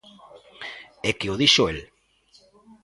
[1.09, 1.79] ¡É que o dixo el!